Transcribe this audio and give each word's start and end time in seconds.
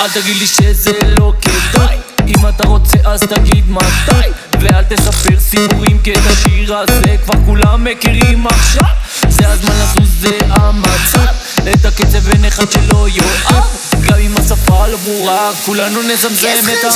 אל 0.00 0.10
תגיד 0.10 0.36
לי 0.36 0.46
שזה 0.46 0.92
לא 1.18 1.32
כדאי. 1.42 1.96
אם 2.26 2.48
אתה 2.48 2.66
רוצה 2.66 2.96
אז 3.04 3.20
תגיד 3.20 3.70
מתי. 3.70 4.28
ואל 4.60 4.84
תספר 4.84 5.40
סיפורים 5.40 5.98
כי 5.98 6.12
את 6.12 6.26
השיר 6.26 6.76
הזה 6.76 7.16
כבר 7.24 7.34
כולם 7.46 7.84
מכירים 7.84 8.46
עכשיו. 8.46 8.84
זה 9.28 9.48
הזמן 9.48 9.72
לזוז 9.72 10.20
זה 10.20 10.38
המצב. 10.50 11.26
את 11.72 11.84
הקצב 11.84 12.30
אין 12.30 12.44
אחד 12.44 12.72
שלא 12.72 13.08
יאהב. 13.08 13.64
גם 14.08 14.18
אם 14.18 14.36
השפה 14.36 14.86
לא 14.86 14.96
ברורה 14.96 15.50
כולנו 15.64 16.02
נזמזם 16.02 16.48
את 16.72 16.84
ה... 16.84 16.88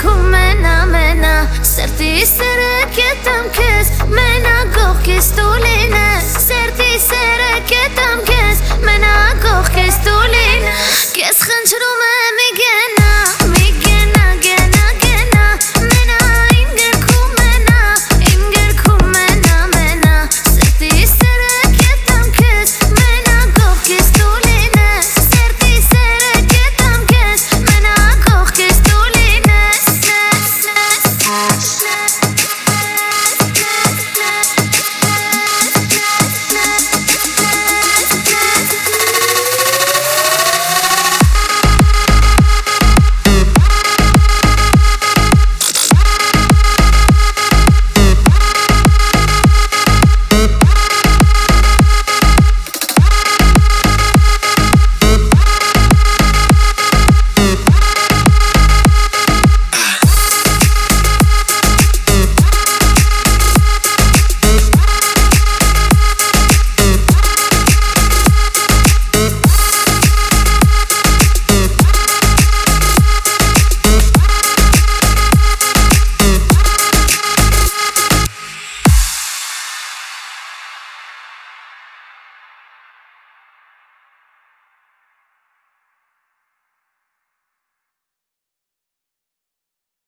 կյանքում 0.00 0.34
են 0.36 0.62
ամենա 0.64 1.32
Սերտի 1.66 2.08
սերը 2.28 2.68
կետամ 2.96 3.48
կեզ 3.56 3.90
Մենա 4.14 4.54
գողքիս 4.76 5.28
դու 5.36 5.58
լինես 5.64 6.30
Սերտի 6.46 7.00
սերը 7.04 7.60
կետամ 7.68 8.22
կեզ 8.30 8.62
Մենա 8.86 9.14
գողքիս 9.44 10.00
դու 10.06 10.22
լինես 10.36 11.04
Կեզ 11.18 11.42
խնչրում 11.50 12.09